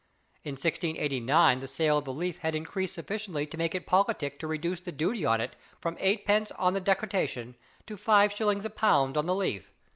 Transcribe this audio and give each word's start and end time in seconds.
By 0.43 0.49
1689 0.53 1.59
the 1.59 1.67
sale 1.67 1.99
of 1.99 2.05
the 2.05 2.11
leaf 2.11 2.39
had 2.39 2.55
increased 2.55 2.95
sufficiently 2.95 3.45
to 3.45 3.55
make 3.55 3.75
it 3.75 3.85
politic 3.85 4.39
to 4.39 4.47
reduce 4.47 4.79
the 4.81 4.91
duty 4.91 5.23
on 5.25 5.39
it 5.39 5.55
from 5.79 5.95
eight 5.99 6.25
pence 6.25 6.51
on 6.53 6.73
the 6.73 6.81
decoction 6.81 7.53
to 7.85 7.97
five 7.97 8.31
shillings 8.33 8.65
a 8.65 8.71
pound 8.71 9.15
on 9.15 9.27
the 9.27 9.35
leaf. 9.35 9.71